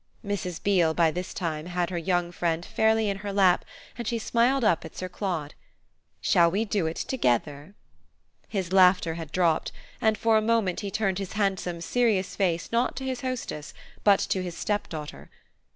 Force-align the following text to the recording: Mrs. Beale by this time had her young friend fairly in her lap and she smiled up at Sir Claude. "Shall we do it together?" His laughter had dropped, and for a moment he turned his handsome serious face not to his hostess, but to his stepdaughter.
Mrs. 0.25 0.63
Beale 0.63 0.95
by 0.95 1.11
this 1.11 1.31
time 1.31 1.67
had 1.67 1.91
her 1.91 1.97
young 1.99 2.31
friend 2.31 2.65
fairly 2.65 3.07
in 3.07 3.17
her 3.17 3.31
lap 3.31 3.63
and 3.99 4.07
she 4.07 4.17
smiled 4.17 4.63
up 4.63 4.83
at 4.83 4.95
Sir 4.97 5.07
Claude. 5.07 5.53
"Shall 6.19 6.49
we 6.49 6.65
do 6.65 6.87
it 6.87 6.95
together?" 6.95 7.75
His 8.49 8.73
laughter 8.73 9.13
had 9.13 9.31
dropped, 9.31 9.71
and 10.01 10.17
for 10.17 10.37
a 10.39 10.41
moment 10.41 10.79
he 10.79 10.89
turned 10.89 11.19
his 11.19 11.33
handsome 11.33 11.81
serious 11.81 12.35
face 12.35 12.71
not 12.71 12.95
to 12.95 13.05
his 13.05 13.21
hostess, 13.21 13.75
but 14.03 14.17
to 14.31 14.41
his 14.41 14.57
stepdaughter. 14.57 15.29